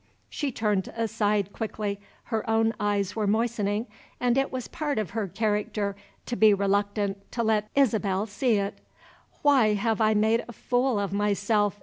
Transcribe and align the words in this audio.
She 0.31 0.51
turned 0.51 0.87
aside 0.97 1.53
quickly; 1.53 2.01
her 2.33 2.49
own 2.49 2.73
eyes 2.79 3.15
were 3.15 3.27
moistening, 3.27 3.85
and 4.19 4.35
it 4.35 4.51
was 4.51 4.67
part 4.67 4.97
of 4.97 5.11
her 5.11 5.27
character 5.27 5.95
to 6.25 6.35
be 6.35 6.55
reluctant 6.55 7.31
to 7.33 7.43
let 7.43 7.69
Isabel 7.75 8.25
see 8.25 8.55
it. 8.55 8.79
"Why 9.43 9.75
have 9.75 10.01
I 10.01 10.15
made 10.15 10.43
a 10.47 10.53
fool 10.53 10.99
of 10.99 11.13
myself?" 11.13 11.79